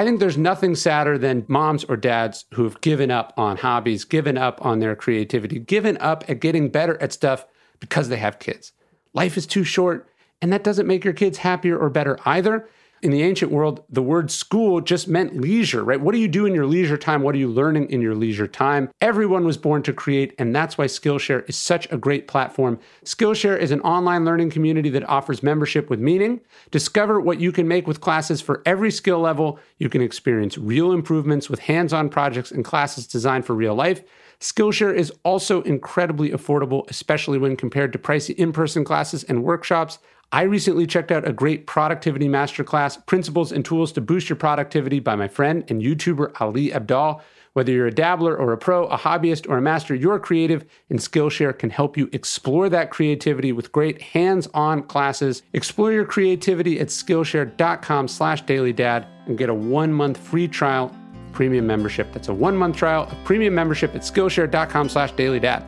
[0.00, 4.38] I think there's nothing sadder than moms or dads who've given up on hobbies, given
[4.38, 7.44] up on their creativity, given up at getting better at stuff
[7.80, 8.72] because they have kids.
[9.12, 10.08] Life is too short,
[10.40, 12.66] and that doesn't make your kids happier or better either
[13.02, 16.00] in the ancient world, the word school just meant leisure, right?
[16.00, 17.22] What do you do in your leisure time?
[17.22, 18.90] What are you learning in your leisure time?
[19.00, 22.78] Everyone was born to create, and that's why Skillshare is such a great platform.
[23.04, 26.40] Skillshare is an online learning community that offers membership with meaning.
[26.70, 29.58] Discover what you can make with classes for every skill level.
[29.78, 34.02] You can experience real improvements with hands on projects and classes designed for real life.
[34.40, 39.98] Skillshare is also incredibly affordable, especially when compared to pricey in person classes and workshops.
[40.32, 45.00] I recently checked out a great productivity masterclass, Principles and Tools to Boost Your Productivity
[45.00, 47.20] by my friend and YouTuber Ali Abdaal.
[47.54, 51.00] Whether you're a dabbler or a pro, a hobbyist or a master, you're creative, and
[51.00, 55.42] Skillshare can help you explore that creativity with great hands-on classes.
[55.52, 60.94] Explore your creativity at Skillshare.com slash dailydad and get a one-month free trial
[61.32, 62.12] premium membership.
[62.12, 65.64] That's a one-month trial of premium membership at Skillshare.com slash dailydad.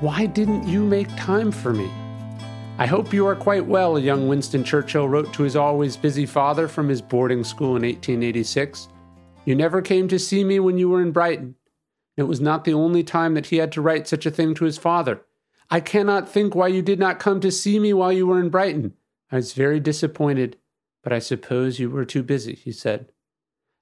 [0.00, 1.88] Why didn't you make time for me?
[2.78, 6.68] I hope you are quite well, young Winston Churchill wrote to his always busy father
[6.68, 8.88] from his boarding school in 1886.
[9.46, 11.54] You never came to see me when you were in Brighton.
[12.18, 14.66] It was not the only time that he had to write such a thing to
[14.66, 15.22] his father.
[15.70, 18.50] I cannot think why you did not come to see me while you were in
[18.50, 18.92] Brighton.
[19.32, 20.58] I was very disappointed,
[21.02, 23.10] but I suppose you were too busy, he said.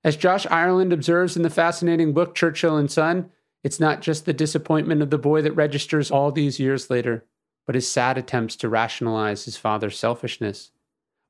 [0.05, 3.31] As Josh Ireland observes in the fascinating book Churchill and Son,
[3.65, 7.25] it's not just the disappointment of the boy that registers all these years later
[7.67, 10.71] but his sad attempts to rationalize his father's selfishness.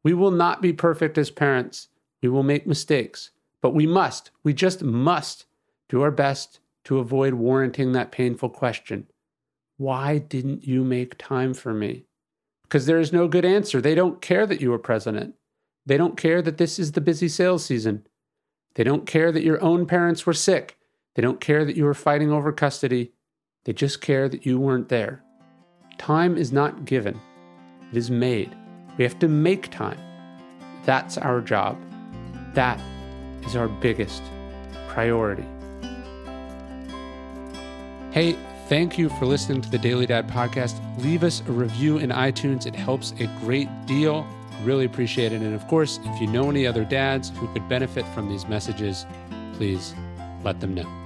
[0.02, 1.88] We will not be perfect as parents.
[2.22, 3.30] We will make mistakes,
[3.60, 5.46] but we must, we just must
[5.88, 9.06] do our best to avoid warranting that painful question
[9.76, 12.04] Why didn't you make time for me?
[12.62, 13.80] Because there is no good answer.
[13.80, 15.34] They don't care that you are president.
[15.86, 18.06] They don't care that this is the busy sales season.
[18.74, 20.78] They don't care that your own parents were sick.
[21.14, 23.12] They don't care that you were fighting over custody.
[23.64, 25.22] They just care that you weren't there.
[25.98, 27.20] Time is not given,
[27.90, 28.54] it is made.
[28.98, 29.98] We have to make time.
[30.84, 31.78] That's our job.
[32.54, 32.80] That
[33.44, 34.22] is our biggest
[34.88, 35.46] priority.
[38.12, 38.36] Hey,
[38.68, 40.78] thank you for listening to the Daily Dad podcast.
[41.02, 44.26] Leave us a review in iTunes, it helps a great deal.
[44.62, 45.42] Really appreciate it.
[45.42, 49.04] And of course, if you know any other dads who could benefit from these messages,
[49.54, 49.94] please
[50.44, 51.03] let them know.